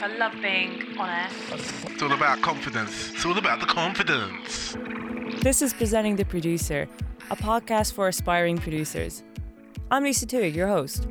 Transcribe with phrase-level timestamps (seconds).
[0.00, 1.28] I love being on air.
[1.86, 3.10] It's all about confidence.
[3.10, 4.76] It's all about the confidence.
[5.42, 6.88] This is Presenting the Producer,
[7.30, 9.24] a podcast for aspiring producers.
[9.90, 11.08] I'm Lisa Tui, your host.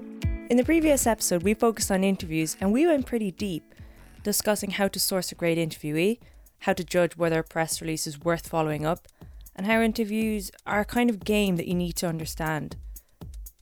[0.50, 3.76] In the previous episode, we focused on interviews and we went pretty deep,
[4.24, 6.20] discussing how to source a great interviewee,
[6.60, 9.10] how to judge whether a press release is worth following up,
[9.58, 12.78] and how interviews are a kind of game that you need to understand.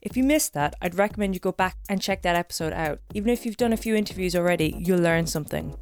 [0.02, 3.00] If you missed that, I'd recommend you go back and check that episode out.
[3.14, 5.74] Even if you've done a few interviews already, you'll learn something.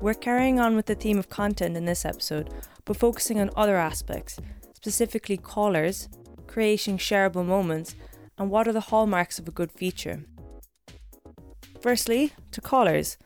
[0.00, 2.52] We're carrying on with the theme of content in this episode,
[2.84, 4.38] but focusing on other aspects,
[4.74, 6.08] specifically callers,
[6.46, 7.96] creating shareable moments,
[8.38, 10.24] and what are the hallmarks of a good feature.
[11.80, 13.16] Firstly, to callers,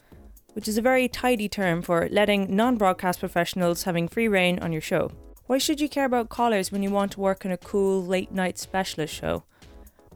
[0.54, 4.72] which is a very tidy term for letting non broadcast professionals having free reign on
[4.72, 5.10] your show.
[5.48, 8.30] Why should you care about callers when you want to work on a cool late
[8.30, 9.44] night specialist show?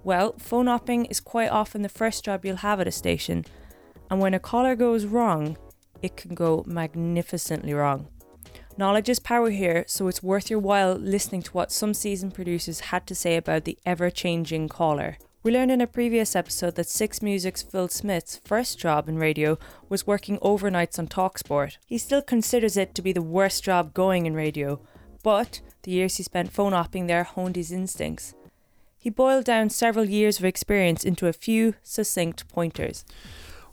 [0.04, 3.46] Well, phone opping is quite often the first job you'll have at a station,
[4.10, 5.56] and when a caller goes wrong,
[6.02, 8.08] it can go magnificently wrong.
[8.76, 12.80] Knowledge is power here, so it's worth your while listening to what some seasoned producers
[12.92, 15.16] had to say about the ever changing caller.
[15.42, 19.58] We learned in a previous episode that Six Music's Phil Smith's first job in radio
[19.88, 21.78] was working overnights on Talksport.
[21.86, 24.78] He still considers it to be the worst job going in radio,
[25.22, 28.34] but the years he spent phone opping there honed his instincts.
[28.98, 33.04] He boiled down several years of experience into a few succinct pointers.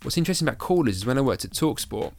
[0.02, 2.14] What's interesting about callers is when I worked at Talksport,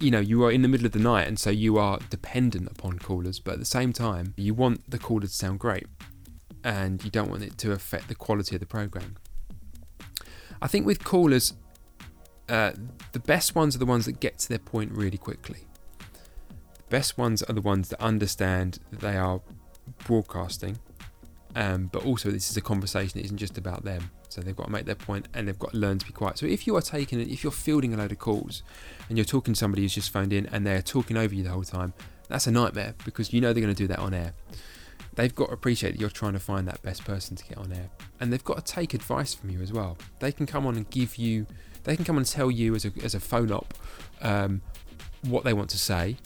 [0.00, 2.70] you know, you are in the middle of the night and so you are dependent
[2.70, 5.86] upon callers, but at the same time, you want the caller to sound great
[6.62, 9.16] and you don't want it to affect the quality of the program.
[10.60, 11.54] I think with callers,
[12.48, 12.72] uh,
[13.12, 15.67] the best ones are the ones that get to their point really quickly.
[16.90, 19.40] Best ones are the ones that understand that they are
[20.06, 20.78] broadcasting,
[21.54, 23.20] um, but also this is a conversation.
[23.20, 24.10] It isn't just about them.
[24.28, 26.38] So they've got to make their point and they've got to learn to be quiet.
[26.38, 28.62] So if you are taking, if you're fielding a load of calls
[29.08, 31.50] and you're talking to somebody who's just phoned in and they're talking over you the
[31.50, 31.94] whole time,
[32.28, 34.34] that's a nightmare because you know they're going to do that on air.
[35.14, 37.72] They've got to appreciate that you're trying to find that best person to get on
[37.72, 39.96] air, and they've got to take advice from you as well.
[40.20, 41.46] They can come on and give you,
[41.82, 43.74] they can come and tell you as a as a phone op
[44.20, 44.62] um,
[45.22, 46.16] what they want to say,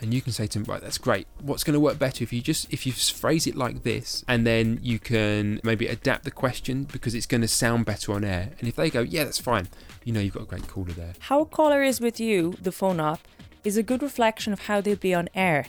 [0.00, 1.26] and you can say to them, right, that's great.
[1.40, 4.46] What's going to work better if you just if you phrase it like this, and
[4.46, 8.50] then you can maybe adapt the question because it's going to sound better on air.
[8.58, 9.68] And if they go, yeah, that's fine,
[10.04, 11.14] you know you've got a great caller there.
[11.20, 13.20] How a caller is with you, the phone op,
[13.64, 15.66] is a good reflection of how they'll be on air.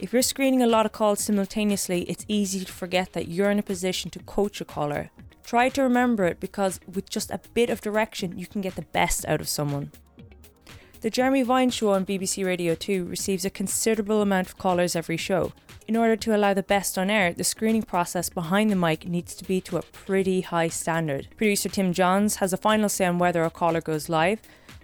[0.00, 3.58] If you're screening a lot of calls simultaneously, it's easy to forget that you're in
[3.58, 5.10] a position to coach a caller.
[5.44, 8.82] Try to remember it because with just a bit of direction, you can get the
[8.82, 9.90] best out of someone.
[11.00, 15.16] The Jeremy Vine show on BBC Radio 2 receives a considerable amount of callers every
[15.16, 15.52] show.
[15.86, 19.36] In order to allow the best on air, the screening process behind the mic needs
[19.36, 21.28] to be to a pretty high standard.
[21.36, 24.40] Producer Tim Johns has a final say on whether a caller goes live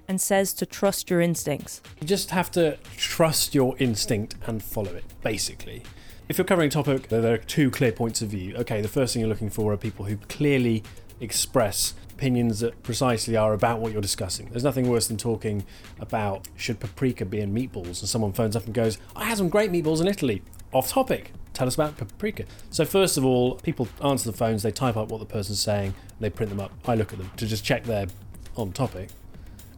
[0.07, 1.81] and says to trust your instincts.
[2.01, 5.83] You just have to trust your instinct and follow it, basically.
[6.29, 8.55] If you're covering a topic, there are two clear points of view.
[8.55, 10.85] Okay, the first thing you're looking for are people who clearly
[11.21, 14.49] express opinions that precisely are about what you're discussing.
[14.51, 15.65] There's nothing worse than talking
[15.99, 19.49] about should paprika be in meatballs, and someone phones up and goes, I had some
[19.49, 20.43] great meatballs in Italy.
[20.73, 21.33] Off topic.
[21.53, 22.45] Tell us about paprika.
[22.71, 25.95] So, first of all, people answer the phones, they type up what the person's saying,
[26.19, 26.73] they print them up.
[26.87, 28.09] I look at them to just check they're
[28.57, 29.11] on topic.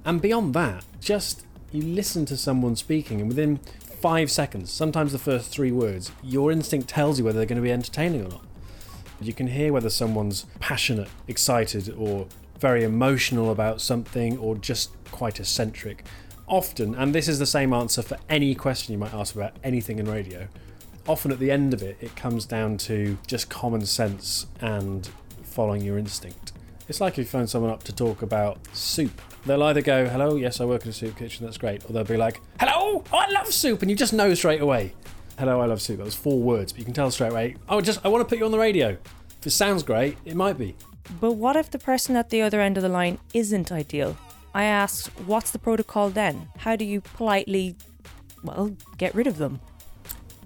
[0.05, 3.59] And beyond that, just you listen to someone speaking, and within
[4.01, 7.63] five seconds, sometimes the first three words, your instinct tells you whether they're going to
[7.63, 8.45] be entertaining or not.
[9.21, 12.27] You can hear whether someone's passionate, excited, or
[12.59, 16.05] very emotional about something, or just quite eccentric.
[16.47, 19.99] Often, and this is the same answer for any question you might ask about anything
[19.99, 20.49] in radio,
[21.09, 25.09] often at the end of it, it comes down to just common sense and
[25.43, 26.53] following your instinct.
[26.89, 29.21] It's like if you phone someone up to talk about soup.
[29.45, 31.85] They'll either go, Hello, yes, I work in a soup kitchen, that's great.
[31.85, 33.83] Or they'll be like, Hello, I love soup.
[33.83, 34.93] And you just know straight away.
[35.39, 35.99] Hello, I love soup.
[35.99, 38.29] That was four words, but you can tell straight away, Oh, just, I want to
[38.29, 38.97] put you on the radio.
[39.41, 40.75] If it sounds great, it might be.
[41.21, 44.17] But what if the person at the other end of the line isn't ideal?
[44.55, 46.49] I asked, What's the protocol then?
[46.57, 47.77] How do you politely,
[48.43, 49.61] well, get rid of them?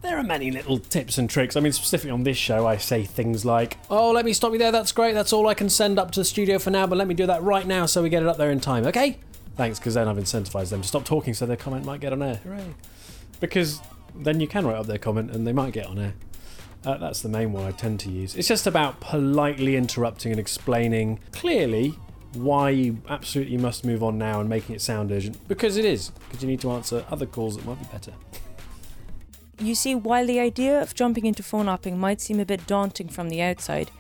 [0.03, 1.56] There are many little tips and tricks.
[1.56, 4.59] I mean, specifically on this show, I say things like, Oh, let me stop you
[4.59, 6.99] there, that's great, that's all I can send up to the studio for now, but
[6.99, 9.19] let me do that right now so we get it up there in time, okay?
[9.56, 12.23] Thanks, because then I've incentivized them to stop talking so their comment might get on
[12.23, 12.37] air.
[12.37, 12.75] Hooray.
[13.38, 13.81] Because
[14.15, 16.15] then you can write up their comment and they might get on air.
[16.85, 18.35] Uh, that's the main one I tend to use.
[18.35, 21.95] It's just about politely interrupting and explaining clearly
[22.33, 25.47] why you absolutely must move on now and making it sound urgent.
[25.49, 28.12] Because it is, because you need to answer other calls that might be better.
[29.59, 33.09] You see, while the idea of jumping into phone opping might seem a bit daunting
[33.09, 33.91] from the outside,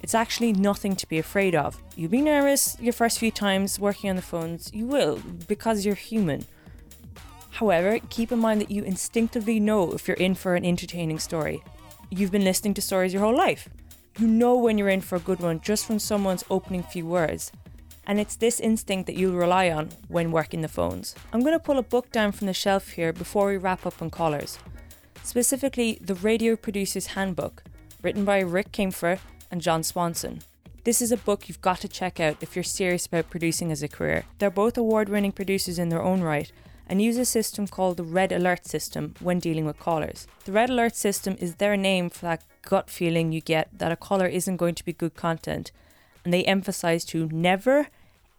[0.00, 1.82] it's actually nothing to be afraid of.
[1.96, 5.96] You'll be nervous your first few times working on the phones, you will, because you're
[5.96, 6.46] human.
[7.58, 11.60] However, keep in mind that you instinctively know if you're in for an entertaining story.
[12.08, 13.68] You've been listening to stories your whole life.
[14.16, 17.50] You know when you're in for a good one just from someone's opening few words.
[18.06, 21.16] And it's this instinct that you'll rely on when working the phones.
[21.32, 24.00] I'm going to pull a book down from the shelf here before we wrap up
[24.00, 24.60] on callers.
[25.24, 27.64] Specifically, the Radio Producer's Handbook,
[28.04, 29.18] written by Rick Kaempfer
[29.50, 30.42] and John Swanson.
[30.84, 33.82] This is a book you've got to check out if you're serious about producing as
[33.82, 34.26] a career.
[34.38, 36.52] They're both award winning producers in their own right
[36.88, 40.26] and use a system called the Red Alert System when dealing with callers.
[40.44, 43.96] The Red Alert System is their name for that gut feeling you get that a
[43.96, 45.70] caller isn't going to be good content,
[46.24, 47.88] and they emphasize to never,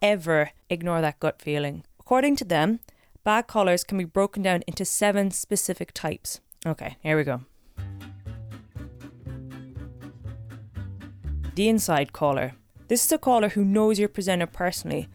[0.02, 1.84] ever ignore that gut feeling.
[2.00, 2.80] According to them,
[3.24, 6.42] bad callers can be broken down into seven specific types.
[6.66, 7.42] Okay, here we go.
[11.56, 12.54] The inside caller.
[12.88, 15.08] This is a caller who knows your presenter personally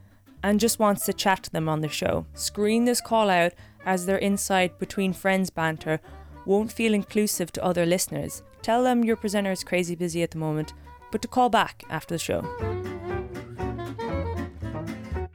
[0.44, 2.26] and just wants to chat to them on the show.
[2.34, 3.52] Screen this call out
[3.86, 5.98] as their inside between friends banter
[6.44, 8.42] won't feel inclusive to other listeners.
[8.60, 10.74] Tell them your presenter is crazy busy at the moment,
[11.10, 12.42] but to call back after the show.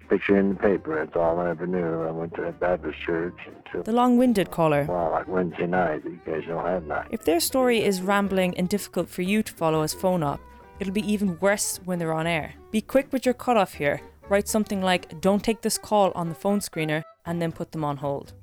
[0.10, 2.04] Picture in the paper, that's all I ever knew.
[2.04, 4.86] I went to a Baptist church until, The long winded caller.
[4.88, 6.04] well, like Wednesday night.
[6.04, 7.08] You guys don't have night.
[7.12, 10.40] If their story is rambling and difficult for you to follow as phone op,
[10.80, 12.54] it'll be even worse when they're on air.
[12.70, 14.02] Be quick with your cutoff here.
[14.30, 17.84] Write something like, don't take this call on the phone screener, and then put them
[17.84, 18.34] on hold.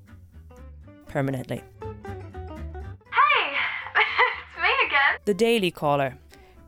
[1.06, 1.62] Permanently.
[1.80, 3.54] Hey!
[3.94, 5.20] it's me again.
[5.24, 6.18] The Daily Caller.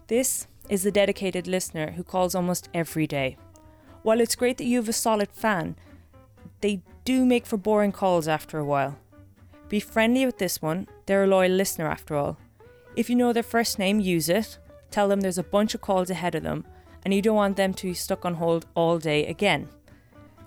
[0.07, 3.37] This is the dedicated listener who calls almost every day.
[4.03, 5.75] While it's great that you have a solid fan,
[6.61, 8.99] they do make for boring calls after a while.
[9.69, 12.39] Be friendly with this one, they're a loyal listener after all.
[12.95, 14.59] If you know their first name, use it.
[14.93, 16.65] Tell them there's a bunch of calls ahead of them
[17.05, 19.69] and you don't want them to be stuck on hold all day again.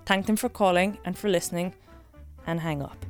[0.06, 1.74] Thank them for calling and for listening
[2.48, 3.06] and hang up.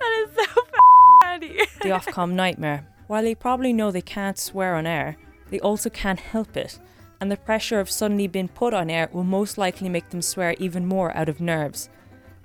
[0.00, 0.44] That is so
[1.22, 1.58] funny.
[1.82, 2.86] the Ofcom nightmare.
[3.06, 5.16] While they probably know they can't swear on air,
[5.50, 6.78] they also can't help it,
[7.20, 10.54] and the pressure of suddenly being put on air will most likely make them swear
[10.58, 11.88] even more out of nerves.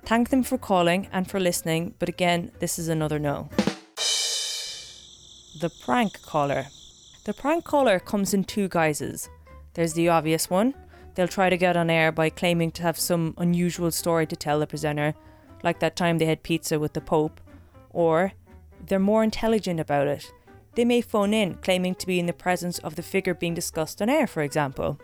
[0.04, 3.50] Thank them for calling and for listening, but again, this is another no.
[5.60, 6.68] The prank caller.
[7.24, 9.30] The prank caller comes in two guises.
[9.76, 10.74] There's the obvious one.
[11.14, 14.60] They'll try to get on air by claiming to have some unusual story to tell
[14.60, 15.14] the presenter,
[15.64, 17.40] like that time they had pizza with the Pope.
[17.92, 18.32] Or
[18.84, 20.32] they're more intelligent about it.
[20.74, 24.02] They may phone in, claiming to be in the presence of the figure being discussed
[24.02, 25.00] on air, for example.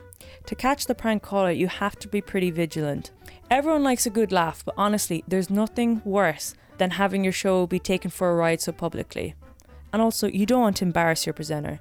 [0.48, 3.12] To catch the prank caller, you have to be pretty vigilant.
[3.52, 7.78] Everyone likes a good laugh, but honestly, there's nothing worse than having your show be
[7.78, 9.36] taken for a ride so publicly.
[9.94, 11.80] And also, you don't want to embarrass your presenter.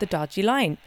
[0.00, 0.78] The dodgy line.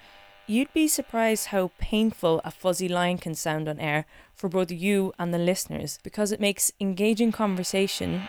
[0.48, 5.13] You'd be surprised how painful a fuzzy line can sound on air for both you
[5.18, 8.27] and the listeners because it makes engaging conversation,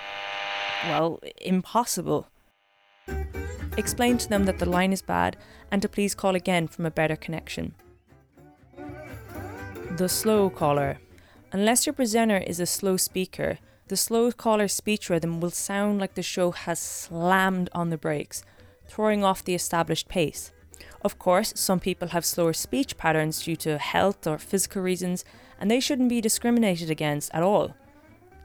[0.85, 2.29] well, impossible.
[3.79, 5.37] Explain to them that the line is bad
[5.73, 7.75] and to please call again from a better connection.
[9.97, 10.99] The slow caller.
[11.51, 13.59] Unless your presenter is a slow speaker,
[13.89, 18.45] the slow caller's speech rhythm will sound like the show has slammed on the brakes,
[18.87, 20.53] throwing off the established pace.
[21.05, 25.23] Of course, some people have slower speech patterns due to health or physical reasons,
[25.61, 27.75] and they shouldn't be discriminated against at all.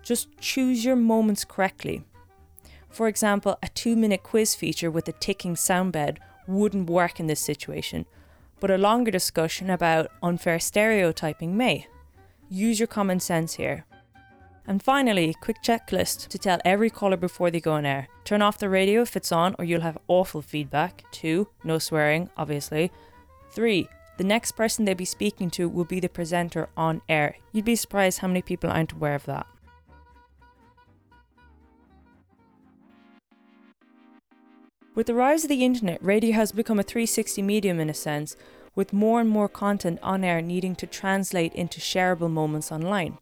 [0.03, 2.03] Just choose your moments correctly.
[2.89, 7.27] For example, a two minute quiz feature with a ticking sound bed wouldn't work in
[7.27, 8.05] this situation,
[8.59, 11.87] but a longer discussion about unfair stereotyping may.
[12.49, 13.85] Use your common sense here.
[14.69, 18.07] And finally, quick checklist to tell every caller before they go on air.
[18.23, 21.03] Turn off the radio if it's on or you'll have awful feedback.
[21.11, 21.47] 2.
[21.63, 22.91] No swearing, obviously.
[23.49, 23.89] 3.
[24.19, 27.37] The next person they'll be speaking to will be the presenter on air.
[27.51, 29.47] You'd be surprised how many people aren't aware of that.
[34.93, 38.35] With the rise of the internet, radio has become a 360 medium in a sense,
[38.75, 43.17] with more and more content on air needing to translate into shareable moments online.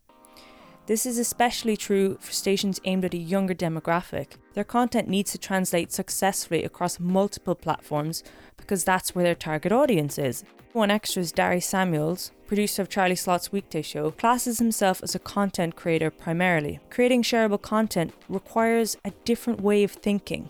[0.87, 4.37] This is especially true for stations aimed at a younger demographic.
[4.53, 8.23] Their content needs to translate successfully across multiple platforms
[8.55, 10.45] because that's where their target audience is.
[10.71, 15.75] One Extra's Dari Samuels, producer of Charlie Sloth's weekday show, classes himself as a content
[15.75, 16.79] creator primarily.
[16.89, 20.49] Creating shareable content requires a different way of thinking.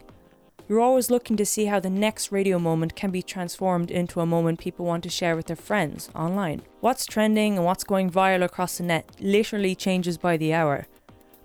[0.70, 4.26] You're always looking to see how the next radio moment can be transformed into a
[4.26, 6.62] moment people want to share with their friends online.
[6.82, 10.86] What's trending and what's going viral across the net literally changes by the hour.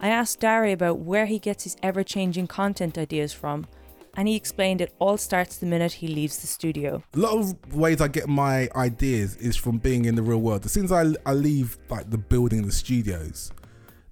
[0.01, 3.69] I asked Dari about where he gets his ever changing content ideas from,
[4.17, 7.05] and he explained it all starts the minute he leaves the studio.
[7.15, 10.65] A lot of ways I get my ideas is from being in the real world.
[10.65, 13.53] As soon as I, I leave like the building, the studios,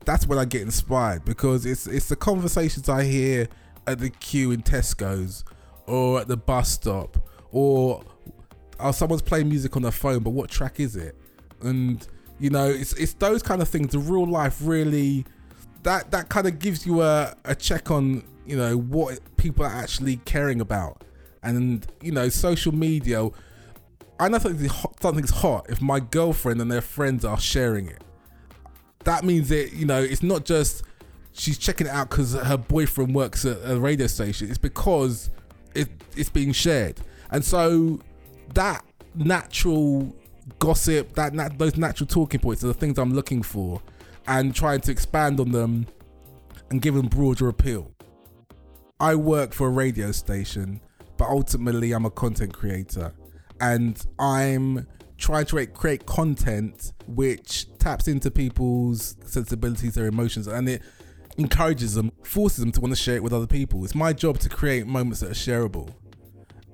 [0.05, 3.49] that's when I get inspired because it's it's the conversations I hear
[3.90, 5.44] at the queue in Tesco's
[5.87, 7.18] or at the bus stop
[7.52, 8.02] or
[8.78, 11.16] oh, someone's playing music on their phone, but what track is it?
[11.61, 12.06] And
[12.38, 13.92] you know, it's it's those kind of things.
[13.92, 15.26] The real life really
[15.82, 19.73] that that kind of gives you a, a check on you know what people are
[19.73, 21.04] actually caring about,
[21.42, 23.28] and you know, social media.
[24.18, 28.02] I know something's hot, something's hot if my girlfriend and their friends are sharing it.
[29.04, 29.73] That means it.
[29.73, 30.82] you know it's not just
[31.33, 34.49] she's checking it out because her boyfriend works at a radio station.
[34.49, 35.31] It's because
[35.75, 38.01] it, it's being shared, and so
[38.55, 38.85] that
[39.15, 40.15] natural
[40.59, 43.81] gossip, that those natural talking points are the things I'm looking for,
[44.27, 45.87] and trying to expand on them
[46.71, 47.91] and give them broader appeal.
[48.99, 50.81] I work for a radio station,
[51.17, 53.13] but ultimately I'm a content creator,
[53.61, 60.83] and I'm trying to create content which taps into people's sensibilities, their emotions, and it
[61.40, 63.85] encourages them, forces them to want to share it with other people.
[63.85, 65.92] It's my job to create moments that are shareable.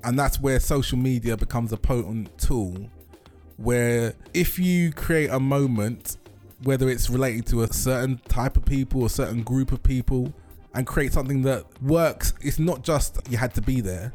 [0.04, 2.90] And that's where social media becomes a potent tool
[3.56, 6.18] where if you create a moment,
[6.62, 10.32] whether it's related to a certain type of people or certain group of people,
[10.74, 14.12] and create something that works, it's not just you had to be there,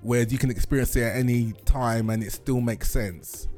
[0.00, 3.48] where you can experience it at any time and it still makes sense,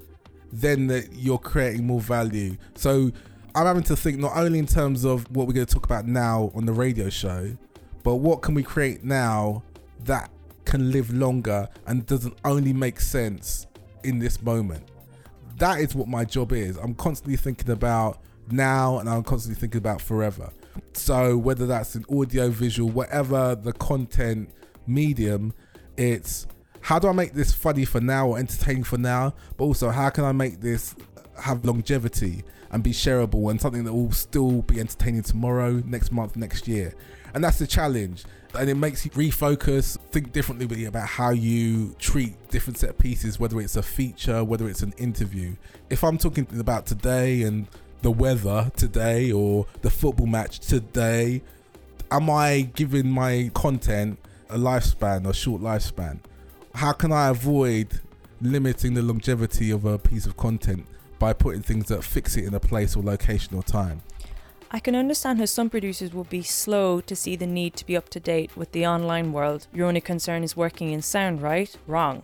[0.52, 2.56] then that you're creating more value.
[2.75, 3.12] So
[3.57, 6.07] I'm having to think not only in terms of what we're going to talk about
[6.07, 7.57] now on the radio show,
[8.03, 9.63] but what can we create now
[10.05, 10.31] that
[10.67, 13.67] can live longer and doesn't only make sense
[14.05, 14.85] in this moment.
[15.57, 16.77] That is what my job is.
[16.77, 18.21] I'm constantly thinking about
[18.51, 20.51] now and I'm constantly thinking about forever.
[20.93, 24.51] So whether that's an audio, visual, whatever the content
[24.87, 25.55] medium,
[25.97, 26.47] it's
[26.83, 30.11] how do I make this funny for now or entertaining for now, but also how
[30.11, 30.95] can I make this
[31.40, 36.37] have longevity and be shareable and something that will still be entertaining tomorrow, next month,
[36.37, 36.95] next year.
[37.35, 38.25] And that's the challenge.
[38.59, 42.99] And it makes you refocus, think differently really about how you treat different set of
[42.99, 45.57] pieces, whether it's a feature, whether it's an interview.
[45.90, 47.66] If I'm talking about today and
[48.02, 51.43] the weather today or the football match today,
[52.11, 56.21] am I giving my content a lifespan or short lifespan?
[56.75, 58.00] How can I avoid
[58.40, 60.87] limiting the longevity of a piece of content
[61.18, 64.02] by putting things that fix it in a place or location or time.
[64.70, 67.96] I can understand how some producers will be slow to see the need to be
[67.96, 69.68] up to date with the online world.
[69.73, 71.75] Your only concern is working in sound, right?
[71.87, 72.23] Wrong.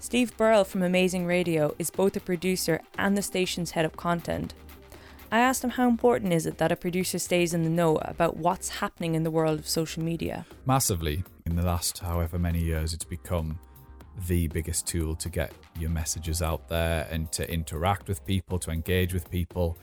[0.00, 4.52] Steve Burrell from Amazing Radio is both a producer and the station's head of content.
[5.30, 8.36] I asked him how important is it that a producer stays in the know about
[8.36, 10.46] what's happening in the world of social media.
[10.64, 11.24] Massively.
[11.44, 13.58] In the last however many years, it's become
[14.26, 18.70] the biggest tool to get your messages out there and to interact with people, to
[18.70, 19.78] engage with people,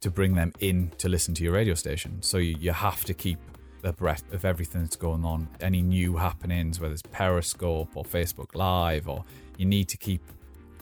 [0.00, 2.22] to bring them in to listen to your radio station.
[2.22, 3.38] So you, you have to keep
[3.84, 9.08] abreast of everything that's going on, any new happenings, whether it's Periscope or Facebook Live,
[9.08, 9.24] or
[9.56, 10.22] you need to keep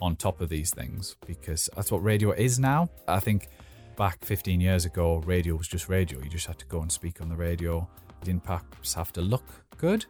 [0.00, 2.88] on top of these things because that's what radio is now.
[3.06, 3.48] I think
[3.96, 6.20] back 15 years ago, radio was just radio.
[6.20, 7.88] You just had to go and speak on the radio.
[8.20, 9.44] You didn't perhaps have to look
[9.76, 10.06] good.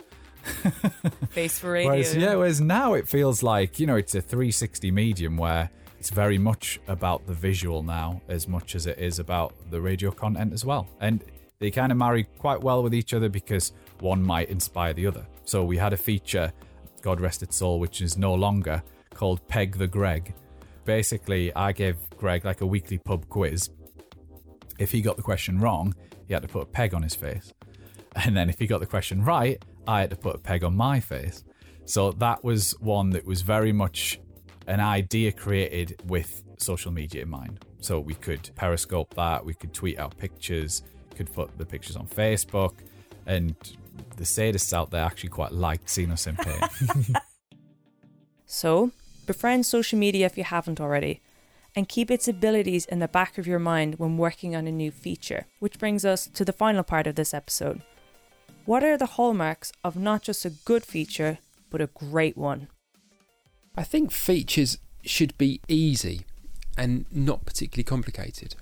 [1.30, 1.90] Face for radio.
[1.90, 6.10] Whereas, yeah, whereas now it feels like, you know, it's a 360 medium where it's
[6.10, 10.52] very much about the visual now as much as it is about the radio content
[10.52, 10.88] as well.
[11.00, 11.24] And
[11.58, 15.26] they kind of marry quite well with each other because one might inspire the other.
[15.44, 16.52] So we had a feature,
[17.02, 20.34] God rest its soul, which is no longer called Peg the Greg.
[20.84, 23.70] Basically, I gave Greg like a weekly pub quiz.
[24.78, 25.94] If he got the question wrong,
[26.28, 27.52] he had to put a peg on his face.
[28.14, 30.76] And then if he got the question right, I had to put a peg on
[30.76, 31.42] my face.
[31.86, 34.20] So that was one that was very much
[34.66, 37.64] an idea created with social media in mind.
[37.80, 40.82] So we could periscope that, we could tweet out pictures,
[41.16, 42.74] could put the pictures on Facebook,
[43.24, 43.54] and
[44.16, 46.60] the sadists out there actually quite liked seeing us in pain.
[48.46, 48.90] so,
[49.26, 51.22] befriend social media if you haven't already,
[51.74, 54.90] and keep its abilities in the back of your mind when working on a new
[54.90, 55.46] feature.
[55.60, 57.82] Which brings us to the final part of this episode
[58.68, 61.38] what are the hallmarks of not just a good feature,
[61.70, 62.68] but a great one?
[63.74, 66.26] I think features should be easy
[66.76, 68.56] and not particularly complicated.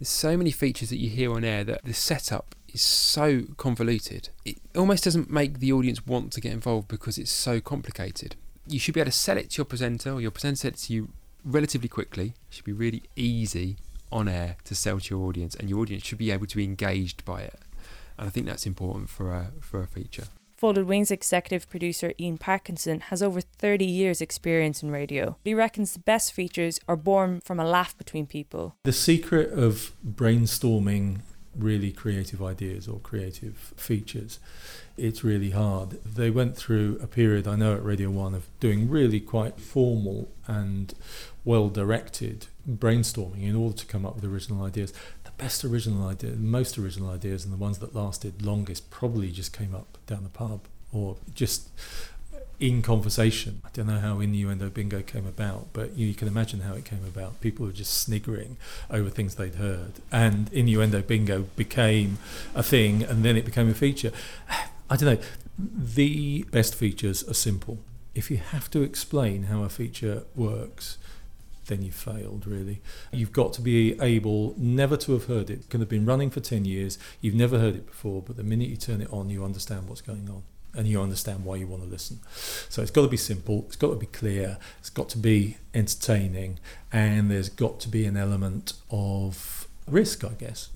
[0.00, 4.30] There's so many features that you hear on air that the setup is so convoluted.
[4.44, 8.34] It almost doesn't make the audience want to get involved because it's so complicated.
[8.66, 10.78] You should be able to sell it to your presenter, or your presenter sell it
[10.78, 11.08] to you
[11.44, 12.34] relatively quickly.
[12.48, 13.76] It should be really easy
[14.10, 16.64] on air to sell to your audience, and your audience should be able to be
[16.64, 17.60] engaged by it.
[18.20, 20.24] And I think that's important for a for a feature.
[20.58, 25.38] Folded Wings executive producer Ian Parkinson has over 30 years' experience in radio.
[25.42, 28.76] He reckons the best features are born from a laugh between people.
[28.84, 31.22] The secret of brainstorming
[31.56, 34.38] really creative ideas or creative features,
[34.98, 35.92] it's really hard.
[36.04, 40.30] They went through a period, I know, at Radio 1 of doing really quite formal
[40.46, 40.92] and
[41.42, 44.92] well directed brainstorming in order to come up with original ideas
[45.40, 49.74] best original idea, most original ideas, and the ones that lasted longest probably just came
[49.74, 50.60] up down the pub
[50.92, 51.68] or just
[52.58, 53.62] in conversation.
[53.64, 56.84] I don't know how innuendo bingo came about, but you, you, can imagine how it
[56.84, 57.40] came about.
[57.40, 58.58] People were just sniggering
[58.90, 62.18] over things they'd heard, and innuendo bingo became
[62.54, 64.12] a thing, and then it became a feature.
[64.90, 65.22] I don't know.
[65.58, 67.78] The best features are simple.
[68.14, 70.98] If you have to explain how a feature works,
[71.70, 72.82] then you've failed, really.
[73.12, 75.60] You've got to be able never to have heard it.
[75.60, 78.44] it can have been running for 10 years, you've never heard it before, but the
[78.44, 80.42] minute you turn it on, you understand what's going on
[80.74, 82.20] and you understand why you want to listen.
[82.68, 85.56] So it's got to be simple, it's got to be clear, it's got to be
[85.72, 86.58] entertaining,
[86.92, 90.70] and there's got to be an element of risk, I guess.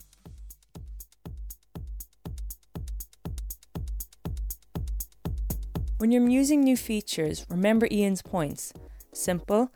[5.98, 8.72] When you're using new features, remember Ian's points.
[9.12, 9.70] Simple,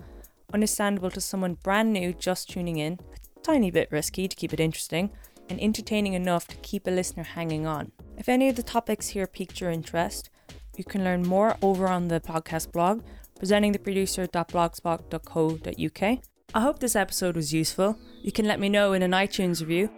[0.53, 2.99] understandable to someone brand new just tuning in,
[3.37, 5.11] a tiny bit risky to keep it interesting,
[5.49, 7.93] and entertaining enough to keep a listener hanging on.
[8.17, 10.31] If any of the topics here piqued your interest,
[10.77, 13.03] you can learn more over on the podcast blog,
[13.41, 16.19] presentingtheproducer.blogspot.co.uk.
[16.55, 17.99] I hope this episode was useful.
[18.23, 19.91] You can let me know in an iTunes review.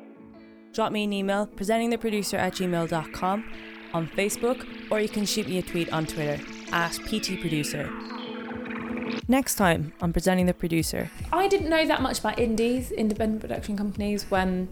[0.72, 3.52] Drop me an email, presentingtheproducer at gmail.com
[3.92, 6.42] on Facebook, or you can shoot me a tweet on Twitter
[6.72, 8.19] at PTProducer.
[9.28, 11.10] Next time on Presenting the Producer.
[11.32, 14.68] I didn't know that much about indies, independent production companies, when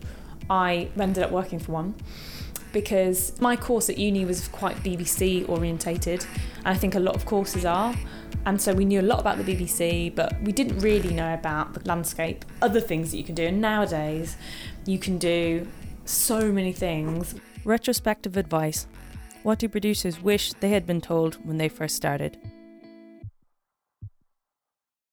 [0.51, 1.95] I ended up working for one
[2.73, 6.27] because my course at uni was quite BBC orientated,
[6.59, 7.95] and I think a lot of courses are.
[8.47, 11.75] And so we knew a lot about the BBC, but we didn't really know about
[11.75, 13.45] the landscape, other things that you can do.
[13.45, 14.37] And nowadays,
[14.87, 15.67] you can do
[16.05, 17.35] so many things.
[17.65, 18.87] Retrospective advice.
[19.43, 22.39] What do producers wish they had been told when they first started?